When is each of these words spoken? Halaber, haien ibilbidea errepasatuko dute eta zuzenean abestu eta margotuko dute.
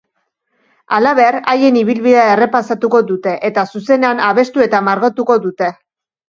Halaber, 0.95 1.35
haien 1.51 1.77
ibilbidea 1.81 2.23
errepasatuko 2.37 3.03
dute 3.11 3.35
eta 3.51 3.65
zuzenean 3.73 4.23
abestu 4.31 4.65
eta 4.67 4.81
margotuko 4.89 5.39
dute. 5.47 5.71